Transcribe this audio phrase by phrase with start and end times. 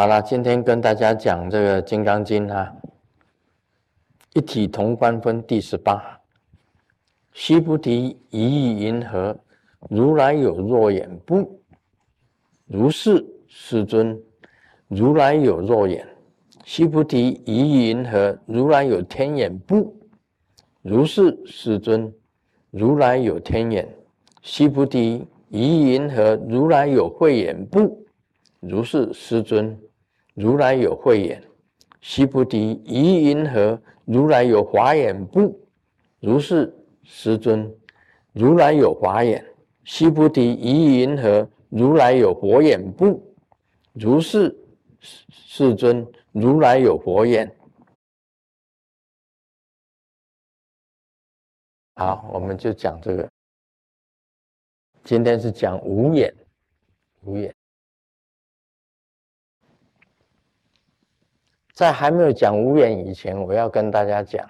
[0.00, 2.74] 好了，今天跟大家讲这个《金刚经》啊，
[4.32, 6.02] 一体同观分第十八。
[7.34, 9.36] 须菩提，一意云何？
[9.90, 11.60] 如来有若眼不？
[12.64, 14.18] 如是，世尊。
[14.88, 16.08] 如来有若眼。
[16.64, 18.38] 须菩提，一意云何？
[18.46, 19.94] 如来有天眼不？
[20.80, 22.10] 如是，世尊。
[22.70, 23.86] 如来有天眼。
[24.40, 26.36] 须菩提，一意云何？
[26.48, 28.02] 如来有慧眼不？
[28.60, 29.78] 如是，师尊，
[30.34, 31.42] 如来有慧眼。
[32.00, 33.80] 须菩提，一云何？
[34.04, 35.58] 如来有华眼不？
[36.18, 37.72] 如是，师尊，
[38.32, 39.44] 如来有华眼。
[39.84, 41.48] 须菩提，一云何？
[41.68, 43.22] 如来有佛眼不？
[43.92, 44.56] 如是，
[45.00, 47.54] 世尊，如来有佛眼。
[51.96, 53.30] 好，我们就讲这个。
[55.04, 56.34] 今天是讲无眼，
[57.22, 57.54] 无眼。
[61.80, 64.46] 在还没有讲无缘以前，我要跟大家讲：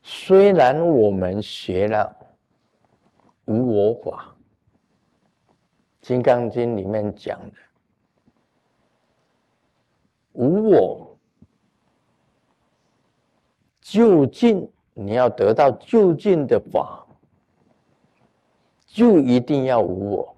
[0.00, 2.16] 虽然我们学了
[3.46, 4.36] 无我法，
[6.06, 7.56] 《金刚经》里面讲的
[10.34, 11.18] 无我，
[13.80, 17.04] 就近你要得到就近的法，
[18.86, 20.37] 就一定要无我。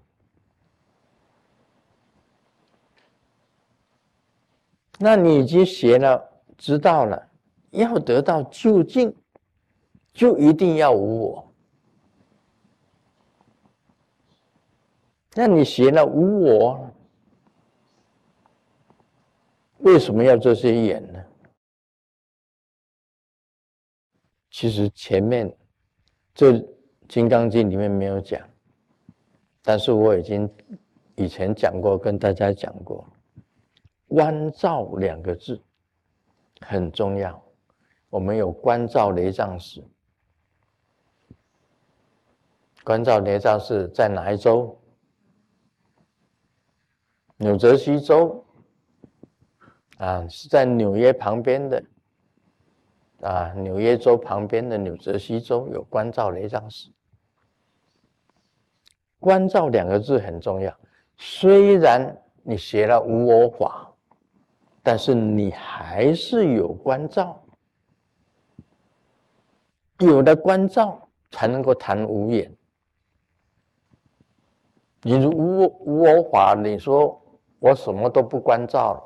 [5.02, 6.22] 那你已经学了，
[6.58, 7.30] 知道了，
[7.70, 9.16] 要得到究竟，
[10.12, 11.52] 就一定要无我。
[15.32, 16.90] 那你学了无我，
[19.78, 21.24] 为什么要这些眼呢？
[24.50, 25.50] 其实前面
[26.34, 26.52] 这
[27.08, 28.46] 《金刚经》里面没有讲，
[29.62, 30.46] 但是我已经
[31.16, 33.09] 以前讲过，跟大家讲过。
[34.10, 35.62] 关照两个字
[36.60, 37.40] 很重要。
[38.08, 39.84] 我们有关照雷藏寺，
[42.82, 44.76] 关照雷藏寺在哪一州？
[47.36, 48.44] 纽泽西州
[49.98, 51.84] 啊，是在纽约旁边的
[53.22, 56.90] 啊，纽约州旁边的纽泽西州有关照雷藏寺。
[59.20, 60.76] 关照两个字很重要。
[61.16, 63.86] 虽然你学了无我法。
[64.90, 67.40] 但是你还是有关照，
[70.00, 72.52] 有了关照才能够谈无眼。
[75.02, 77.22] 你如无无我法，你说
[77.60, 79.02] 我什么都不关照了，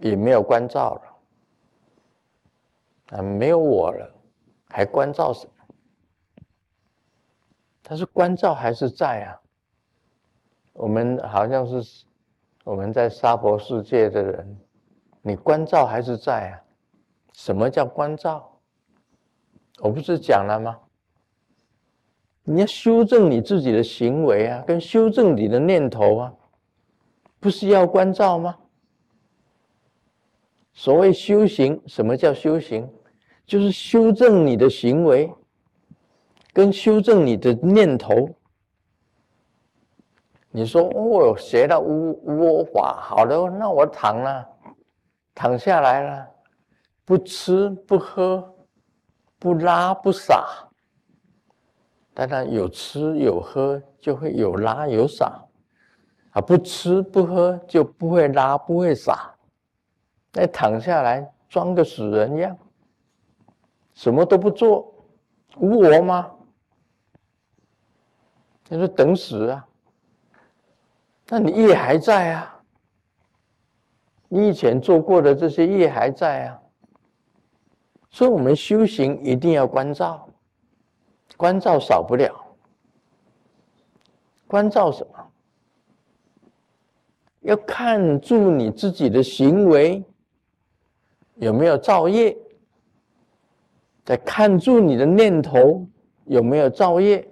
[0.00, 1.02] 也没有关照了，
[3.18, 4.12] 啊，没有我了，
[4.70, 5.52] 还关照什么？
[7.80, 9.40] 但是关照还是在啊。
[10.72, 12.04] 我们好像是。
[12.66, 14.58] 我们在娑婆世界的人，
[15.22, 16.58] 你关照还是在啊？
[17.32, 18.58] 什么叫关照？
[19.78, 20.76] 我不是讲了吗？
[22.42, 26.34] 你要修正你自己的行为啊，跟修正你的念头啊，
[27.38, 28.56] 不是要关照吗？
[30.72, 32.92] 所谓修行，什么叫修行？
[33.46, 35.32] 就是修正你的行为，
[36.52, 38.34] 跟修正你的念头。
[40.56, 44.48] 你说我学了无无我法，好的，那我躺了，
[45.34, 46.26] 躺下来了，
[47.04, 48.56] 不吃不喝，
[49.38, 50.66] 不拉不撒。
[52.14, 55.30] 当然有吃有喝，就会有拉有撒，
[56.30, 59.30] 啊，不吃不喝就不会拉不会撒。
[60.32, 62.56] 那躺下来装个死人样，
[63.92, 64.90] 什么都不做，
[65.58, 66.30] 无我吗？
[68.70, 69.68] 你说等死啊？
[71.28, 72.60] 那你业还在啊？
[74.28, 76.60] 你以前做过的这些业还在啊？
[78.10, 80.28] 所以，我们修行一定要关照，
[81.36, 82.34] 关照少不了。
[84.46, 85.26] 关照什么？
[87.40, 90.02] 要看住你自己的行为
[91.36, 92.36] 有没有造业，
[94.04, 95.86] 再看住你的念头
[96.24, 97.28] 有没有造业，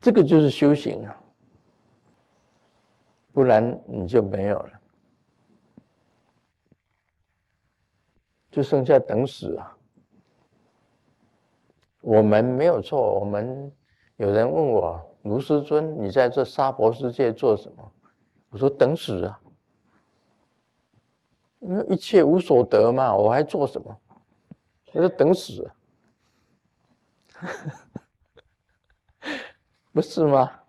[0.00, 1.20] 这个就是修行啊。
[3.34, 4.80] 不然你就没有了，
[8.50, 9.76] 就剩下等死啊！
[12.00, 13.72] 我们没有错，我们
[14.18, 17.92] 有人问我卢师尊，你在这娑婆世界做什么？
[18.50, 19.40] 我说等死啊！
[21.58, 24.00] 因为一切无所得嘛，我还做什么？
[24.92, 25.68] 我说等死，
[29.92, 30.60] 不是吗？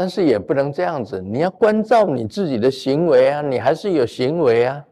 [0.00, 4.82] 但是也不能这样子，你要关照你自己的行为啊，你还是有行为啊，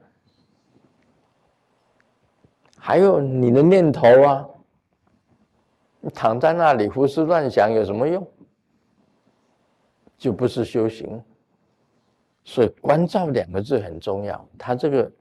[2.76, 4.46] 还有你的念头啊，
[6.12, 8.30] 躺在那里胡思乱想有什么用？
[10.18, 11.18] 就不是修行。
[12.44, 14.46] 所以关照两个字很重要。
[14.58, 15.10] 他这个《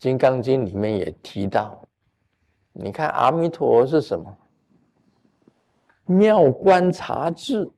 [0.00, 1.80] 金刚经》里面也提到，
[2.72, 4.36] 你看阿弥陀是什么？
[6.06, 7.70] 妙观察智。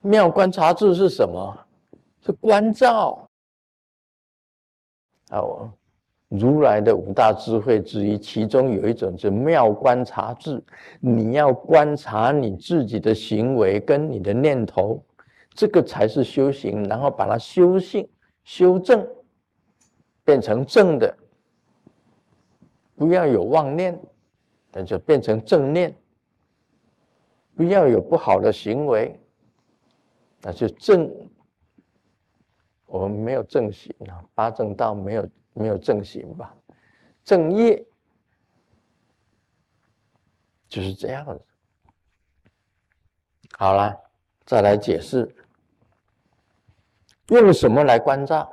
[0.00, 1.58] 妙观察智是什么？
[2.20, 3.28] 是关照。
[5.30, 5.70] 哦，
[6.28, 10.62] 如来的五大智慧之一，其中有一种是妙观察智。
[11.00, 15.02] 你要观察你自己的行为跟你的念头。
[15.50, 18.08] 这个才是修行，然后把它修性、
[18.44, 19.04] 修正，
[20.24, 21.16] 变成正的，
[22.94, 23.98] 不要有妄念，
[24.70, 25.90] 那就变成正念；
[27.56, 29.18] 不要有不好的行为，
[30.42, 31.10] 那就正。
[32.86, 36.54] 我们没有正行啊，八正道没有没有正行吧？
[37.22, 37.86] 正业
[40.68, 41.44] 就是这样子。
[43.58, 43.94] 好了，
[44.46, 45.34] 再来解释。
[47.28, 48.50] 用什么来关照？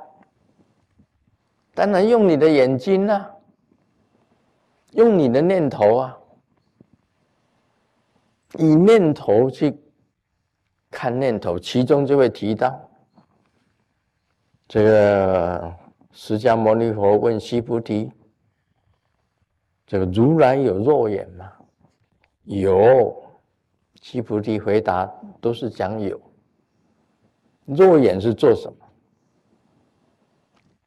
[1.72, 3.30] 当然用你的眼睛啊，
[4.90, 6.18] 用你的念头啊，
[8.58, 9.78] 以念头去
[10.98, 12.74] 看念头，其中就会提到
[14.66, 15.76] 这个
[16.10, 18.10] 释迦牟尼佛问须菩提
[19.86, 21.52] ：“这个如来有肉眼吗？”
[22.44, 23.14] 有，
[24.00, 25.04] 须菩提回答
[25.38, 26.18] 都是讲有。
[27.66, 28.78] 肉眼是做什么？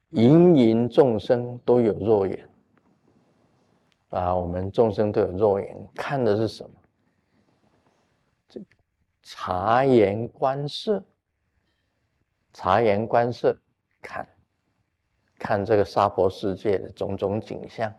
[0.10, 2.50] 芸芸众生都有肉眼
[4.10, 6.72] 啊，我们众生都有肉眼，看的是什么？
[8.50, 8.60] 这
[9.22, 11.04] 察言观色，
[12.54, 13.58] 察言观色，
[14.02, 14.28] 看，
[15.38, 17.94] 看这个娑婆世界的种种景象，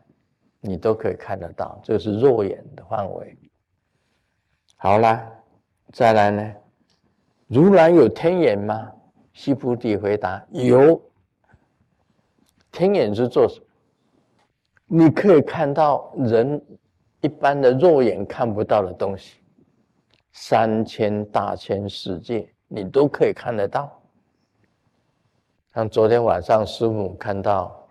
[0.61, 3.39] 你都可以看得到，这是肉眼的范围。
[4.77, 5.31] 好了，
[5.93, 6.55] 再来呢？
[7.47, 8.93] 如来有天眼吗？
[9.33, 11.01] 西菩提回答：有。
[12.73, 13.67] 天眼是做什么？
[14.87, 16.61] 你可以看到人
[17.21, 19.40] 一般的肉眼看不到的东西，
[20.33, 24.01] 三千大千世界你都可以看得到。
[25.75, 27.89] 像昨天晚上师母看到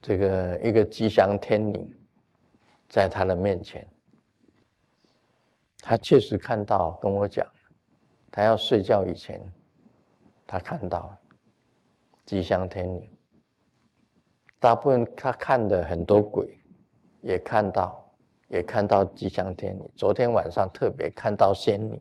[0.00, 1.96] 这个一个吉祥天女，
[2.88, 3.86] 在他的面前，
[5.78, 7.46] 他确实看到，跟我讲。
[8.30, 9.40] 他要睡觉以前，
[10.46, 11.14] 他看到
[12.24, 13.10] 吉祥天女。
[14.58, 16.58] 大部分他看的很多鬼，
[17.20, 18.11] 也看到，
[18.52, 19.90] 也看到吉祥天女。
[19.96, 21.98] 昨天晚上特别看到仙女，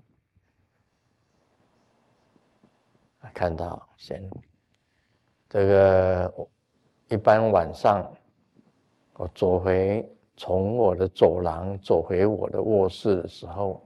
[3.34, 4.32] 看到仙女。
[5.48, 6.48] 这个
[7.08, 8.06] 一般晚上，
[9.14, 10.06] 我走回
[10.36, 13.82] 从我的走廊走回我的卧室的时候，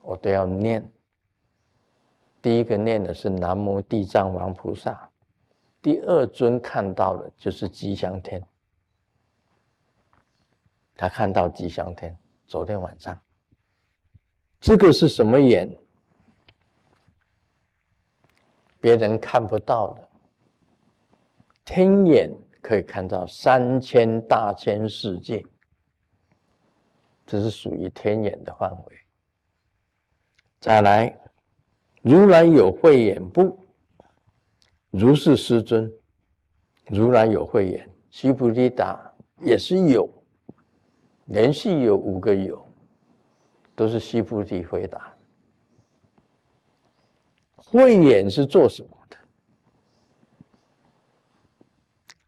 [0.00, 0.88] 我都要念。
[2.40, 5.10] 第一个念的是南无地藏王菩萨，
[5.82, 8.40] 第二尊看到的就是吉祥天，
[11.00, 12.14] 他看到吉祥天。
[12.46, 13.18] 昨天晚上，
[14.60, 15.66] 这个是什么眼？
[18.82, 20.08] 别人看不到的，
[21.64, 22.30] 天眼
[22.60, 25.42] 可以看到三千大千世界，
[27.24, 28.98] 这是属于天眼的范围。
[30.60, 31.18] 再来。
[32.02, 33.58] 如来有慧眼不？
[34.90, 35.90] 如是师尊，
[36.88, 37.88] 如来有慧眼。
[38.10, 40.06] 须菩提答：也是有，
[41.30, 42.60] 连续有五个有，
[43.76, 45.12] 都是须菩提回答。
[47.56, 49.16] 慧眼是做什么的？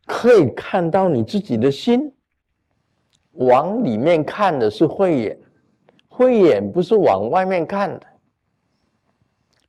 [0.06, 2.12] 可以看到你自己的心，
[3.32, 5.38] 往里面看的是慧眼，
[6.06, 8.06] 慧眼不是往外面看的。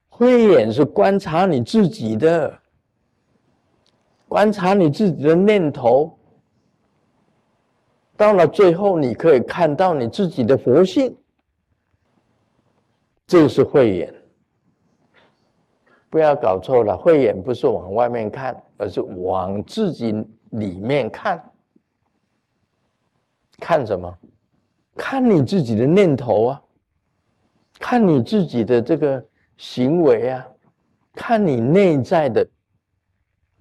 [0.09, 2.59] 慧眼是观察你自己的，
[4.27, 6.15] 观察你自己的念头，
[8.23, 11.13] 到了最后，你可以看到你自己的佛性，
[13.27, 14.15] 这是慧眼。
[16.09, 20.13] 不要搞错了，慧眼不是往外面看，而是往自己
[20.51, 21.51] 里面看。
[23.59, 24.17] 看什么？
[24.95, 26.61] 看你自己的念头啊，
[27.77, 29.21] 看你自己的这个。
[29.57, 30.47] 行为啊，
[31.13, 32.45] 看你内在的，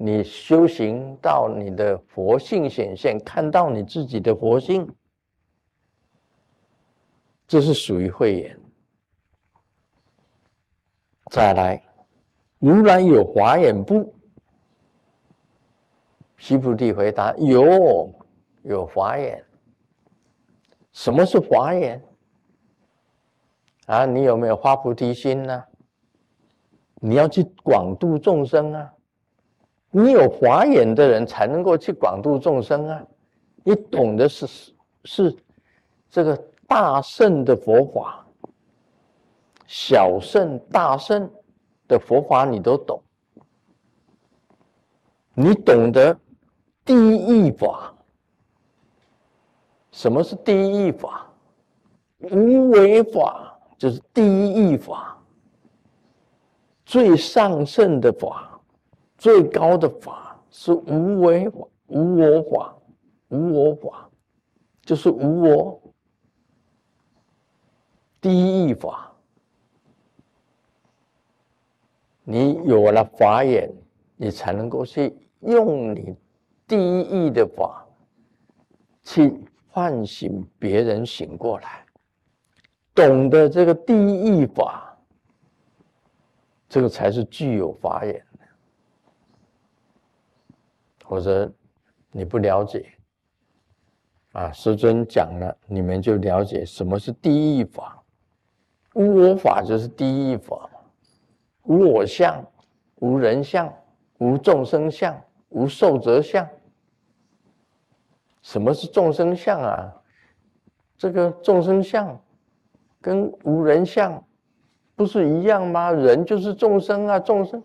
[0.04, 4.92] 你修行到你的佛性显现，看到你自己的佛性，
[7.46, 8.58] 这是属于慧眼。
[11.30, 11.80] 再来，
[12.58, 14.12] 如来有华眼不？
[16.36, 18.12] 须菩提回答：有，
[18.62, 19.40] 有华眼。
[20.90, 22.02] 什么是华眼？
[23.86, 25.64] 啊，你有没有发菩提心呢？
[26.96, 28.92] 你要去广度众生啊！
[29.94, 33.00] 你有华眼的人才能够去广度众生啊！
[33.62, 34.72] 你懂的是
[35.04, 35.36] 是
[36.10, 38.26] 这个大圣的佛法，
[39.66, 41.30] 小圣、大圣
[41.86, 43.00] 的佛法你都懂。
[45.34, 46.18] 你懂得
[46.84, 47.94] 第一义法，
[49.90, 51.26] 什么是第一义法？
[52.18, 55.18] 无为法就是第一义法。
[56.84, 58.51] 最上圣的法，
[59.22, 62.76] 最高的法是无为法、无我法、
[63.28, 64.10] 无我法，
[64.80, 65.80] 就是无我
[68.20, 69.12] 第一义法。
[72.24, 73.72] 你有了法眼，
[74.16, 76.16] 你才能够去用你
[76.66, 77.86] 第一义的法，
[79.04, 79.32] 去
[79.68, 81.86] 唤醒别人醒过来，
[82.92, 84.98] 懂得这个第一义法。
[86.68, 88.26] 这个才是具有法眼
[91.12, 91.52] 的，或者
[92.10, 92.86] 你不了解
[94.32, 94.50] 啊？
[94.50, 98.02] 师尊讲了，你们就了解什么是第一法。
[98.94, 100.68] 无我法就是第一法
[101.62, 102.44] 无我相，
[102.96, 103.72] 无人相，
[104.18, 105.18] 无众生相，
[105.50, 106.48] 无寿者相。
[108.42, 109.94] 什么是众生相啊？
[110.98, 112.18] 这个众生相
[113.00, 114.22] 跟无人相。
[114.94, 115.90] 不是一样吗？
[115.90, 117.62] 人就是众生啊，众生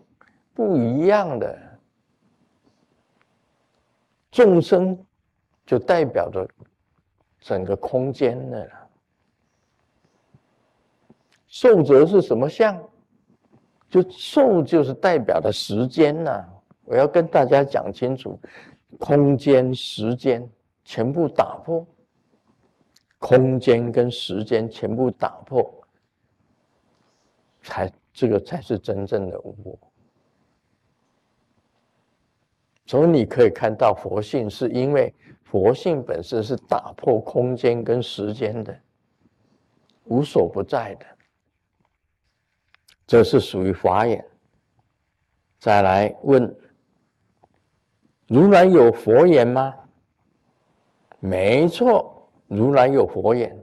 [0.54, 1.58] 不一样的。
[4.38, 4.96] 众生
[5.66, 6.48] 就代表着
[7.40, 8.72] 整个空间的了。
[11.48, 12.80] 寿则是什么相？
[13.90, 16.48] 就寿就是代表的时间呐。
[16.84, 18.38] 我要跟大家讲清楚，
[19.00, 20.48] 空间、时间
[20.84, 21.84] 全部打破，
[23.18, 25.68] 空间跟时间全部打破。
[27.60, 29.87] 才这个才是真正的无我。
[32.88, 35.14] 所以你可以看到佛性，是因为
[35.44, 38.74] 佛性本身是打破空间跟时间的，
[40.04, 41.04] 无所不在的。
[43.06, 44.24] 这是属于法眼。
[45.58, 46.56] 再来问：
[48.26, 49.74] 如来有佛眼吗？
[51.20, 53.54] 没错，如来有佛眼。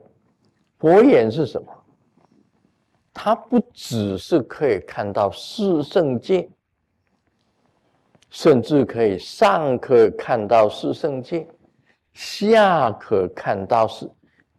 [0.77, 1.67] 佛眼是什么？
[3.11, 6.47] 它不只是可以看到四圣界，
[8.29, 11.47] 甚至可以上可看到四圣界，
[12.13, 14.09] 下可看到是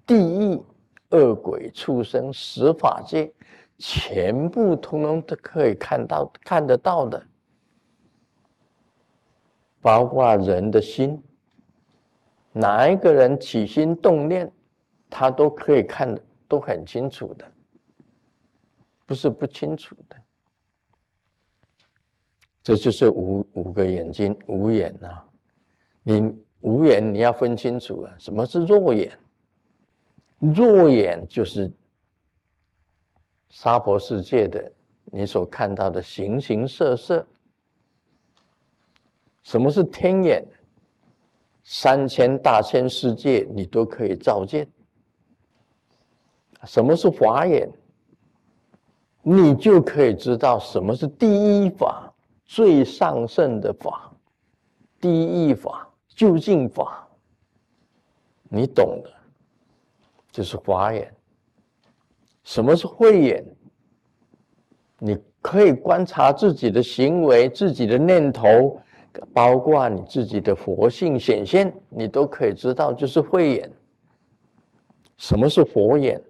[0.06, 0.62] 地狱、
[1.10, 3.32] 恶鬼、畜生、十法界，
[3.78, 7.22] 全部通通都可以看到、看得到的，
[9.80, 11.22] 包括人的心，
[12.52, 14.50] 哪一个人起心动念，
[15.10, 17.44] 他都可以看的都很清楚的。
[19.04, 20.16] 不是不清楚的，
[22.66, 25.22] 这就是五五个眼睛，五眼呐。
[26.02, 29.16] 你五眼你要分清楚啊，什么是弱眼？
[30.40, 31.72] 弱眼就是
[33.50, 34.72] 娑婆世界的
[35.04, 37.24] 你所看到的形形色色。
[39.44, 40.44] 什么是天眼？
[41.62, 44.66] 三千大千世界你都可以照见。
[46.64, 47.70] 什么是法眼？
[49.22, 52.05] 你就可以知道什么是第一法、
[52.46, 54.12] 最上圣的法、
[55.00, 57.06] 第一法、究竟法。
[58.48, 59.10] 你懂的，
[60.30, 61.12] 就是法眼。
[62.44, 63.44] 什么是慧眼？
[64.98, 68.80] 你可以观察自己的行为、自己的念头，
[69.34, 73.70] 包括你自己的佛性显现，你都可以知道，就是慧眼。
[75.16, 76.22] 什么是佛眼？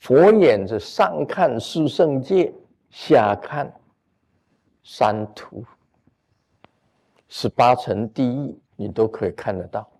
[0.00, 2.52] 佛眼是上看四圣界，
[2.90, 3.72] 下看
[4.84, 5.64] 三途，
[7.28, 9.90] 十八层地狱，你都可以看得到，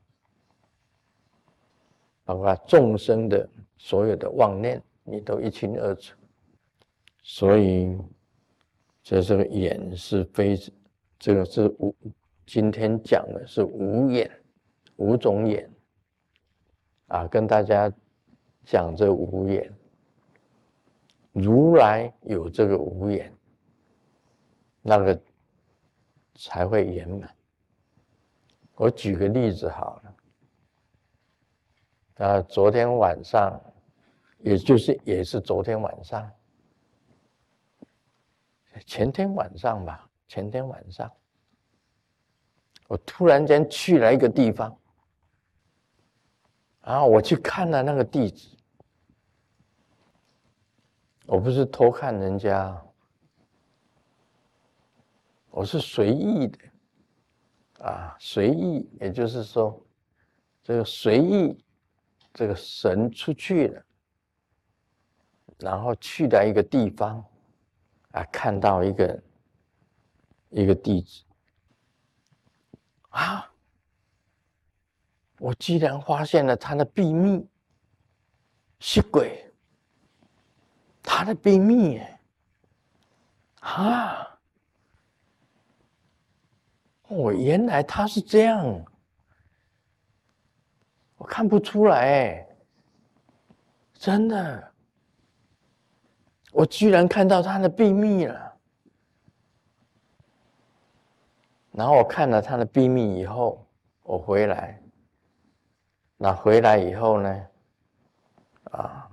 [2.25, 3.49] 包括众生的
[3.79, 6.15] 所有的妄念，你都一清二楚。
[7.23, 7.99] 所以，
[9.03, 10.55] 这这个眼是非，
[11.19, 11.95] 这个是五，
[12.45, 14.31] 今天讲的是五眼，
[14.97, 15.69] 五种眼，
[17.07, 17.91] 啊，跟大家
[18.67, 19.73] 讲这五眼。
[21.33, 23.33] 如来有这个五眼，
[24.87, 25.19] 那个
[26.35, 27.35] 才会圆满。
[28.75, 29.99] 我举个例子好
[32.19, 33.59] 了，啊，昨天晚上，
[34.41, 36.31] 也就是也是昨天晚上，
[38.85, 41.11] 前天晚上吧，前天晚上，
[42.89, 44.79] 我突然间去了一个地方，
[46.83, 48.55] 然后我去看了那个地址，
[51.25, 52.85] 我不是偷看人家，
[55.57, 56.59] 我是随意的，
[57.79, 59.81] 啊，随意，也就是说，
[60.65, 61.65] 这个随意，
[62.33, 63.85] 这个神出去了，
[65.61, 67.25] 然后去到一个地方。
[68.11, 69.23] 啊，看到一个
[70.51, 71.25] 一个地址
[73.11, 73.51] 啊，
[75.41, 77.45] 我居然发现了他的秘密，
[78.79, 79.53] 是鬼，
[81.03, 82.01] 他的秘密，
[83.59, 84.34] 啊，
[87.15, 88.85] 我原来他是这样，
[91.17, 92.47] 我看不出来，
[93.95, 94.73] 真的。
[96.53, 98.57] 我居然看到他的秘密了，
[101.73, 103.67] 然后我看了他的秘密以后，
[104.05, 104.81] 我回来，
[106.17, 107.47] 那回来以后呢，
[108.71, 109.11] 啊，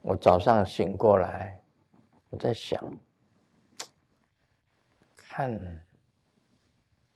[0.00, 1.60] 我早上醒过来，
[2.30, 2.82] 我在想，
[5.18, 5.60] 看，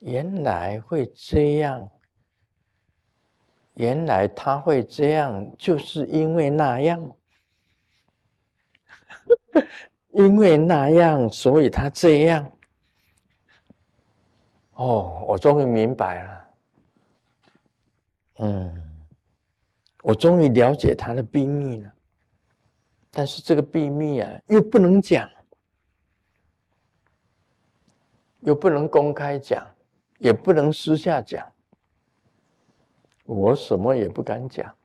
[0.05, 1.89] 原来会这样，
[3.73, 7.11] 原来他会这样，就是因为那样。
[10.13, 12.51] 因为那样，所以他这样。
[14.73, 16.47] 哦，我终于明白了。
[18.37, 18.83] 嗯，
[20.03, 21.91] 我终于了解他的秘密了。
[23.09, 25.27] 但是这个秘密啊，又不能讲，
[28.41, 29.65] 又不能公开讲，
[30.17, 31.51] 也不能私下讲。
[33.25, 34.75] 我什么也不敢讲。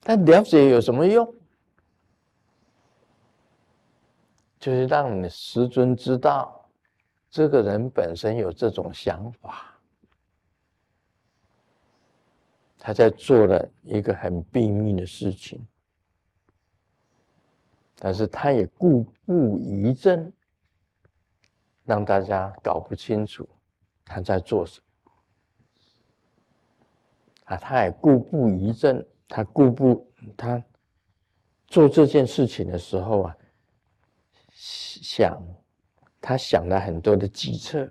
[0.00, 1.34] 但了解有什么用？
[4.58, 6.68] 就是让你师尊知道，
[7.30, 9.80] 这个人本身有这种想法，
[12.78, 15.66] 他在做了一个很秘密的事情，
[17.96, 20.30] 但是他也故布疑阵，
[21.84, 23.48] 让大家搞不清楚
[24.04, 24.86] 他在做什么。
[27.44, 30.62] 啊，他也故布疑阵，他故布他
[31.66, 33.36] 做这件事情的时候啊。
[34.52, 35.42] 想，
[36.20, 37.90] 他想了很多的计策，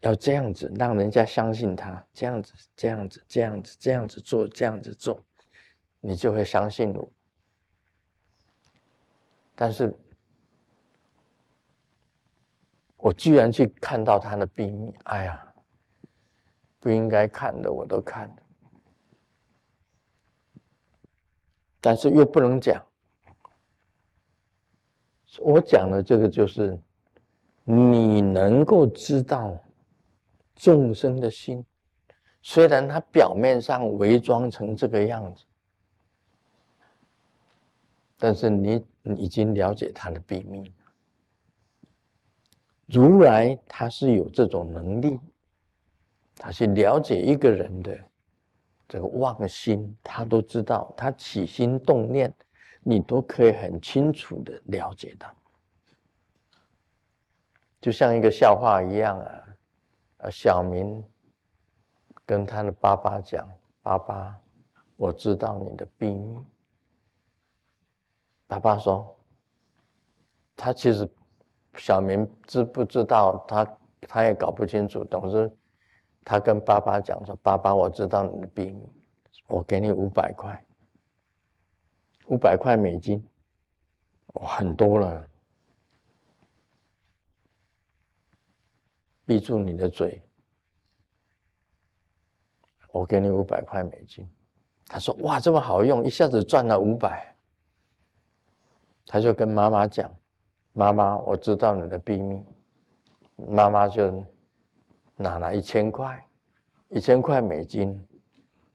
[0.00, 5.22] 要这样子让人家相信他，这样子，这样子，这样子，这样子做，这样子做，
[6.00, 7.12] 你就会相信我。
[9.54, 9.94] 但是，
[13.02, 15.54] 我居然去看到他的秘密，哎呀，
[16.78, 18.36] 不应该看的我都看了，
[21.80, 22.84] 但是又不能讲。
[25.38, 26.78] 我讲的这个就是，
[27.64, 29.56] 你能够知道
[30.56, 31.64] 众生的心，
[32.42, 35.44] 虽然他表面上伪装成这个样子，
[38.18, 38.84] 但是你
[39.16, 40.70] 已经了解他的秘密。
[42.90, 45.18] 如来他是有这种能力，
[46.36, 47.98] 他去了解一个人的
[48.88, 52.34] 这个妄心，他都知道，他起心动念。
[52.82, 55.30] 你都可以很清楚的了解到，
[57.78, 59.44] 就像一个笑话一样啊！
[60.16, 61.04] 啊，小明
[62.24, 63.46] 跟他的爸爸讲
[63.84, 64.34] ：“爸爸，
[64.96, 66.38] 我知道你的秘密。”
[68.48, 69.14] 爸爸说
[70.56, 71.06] ：“他其实
[71.76, 73.44] 小明知不知道？
[73.46, 75.04] 他他也搞不清楚。
[75.04, 75.50] 总之，
[76.24, 78.80] 他跟爸爸讲说：‘爸爸，我知道你的病，
[79.46, 80.62] 我给你五百块。’”
[82.26, 83.26] 五百块美金，
[84.34, 85.26] 哇，很多了。
[89.26, 90.22] 闭住你的嘴，
[92.92, 94.28] 我给你五百块美金。
[94.86, 97.36] 他说：“哇，这么好用，一下子赚了五百。”
[99.06, 100.12] 他就跟妈妈讲
[100.72, 102.44] ：“妈妈，我知道你的秘密。”
[103.48, 104.22] 妈妈就
[105.16, 106.22] 拿了一千块，
[106.90, 107.98] 一千块美金，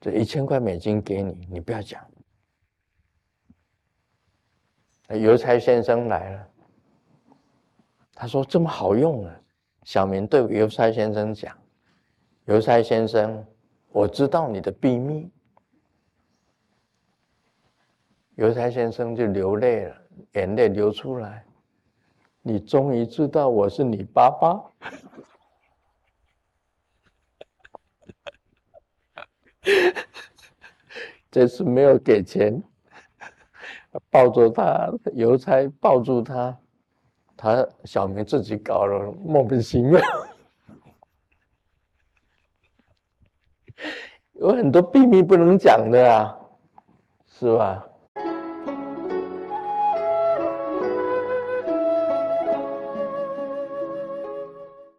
[0.01, 2.03] 这一千块美金给你，你不要讲。
[5.09, 6.47] 邮差先生来了，
[8.15, 9.39] 他说：“这么好用啊！”
[9.85, 11.55] 小明对邮差先生讲
[12.45, 13.45] ：“邮差先生，
[13.89, 15.31] 我知道你的秘密。”
[18.33, 19.95] 邮差先生就流泪了，
[20.33, 21.45] 眼泪流出来
[22.47, 24.61] ：“你终于知道我是你爸爸。
[31.31, 32.61] ”这次没有给钱。
[34.11, 36.55] 抱住他，邮差抱住他，
[37.35, 39.99] 他小明自己搞了，莫名其妙，
[44.33, 46.37] 有很多秘密不能讲的啊，
[47.25, 47.87] 是吧？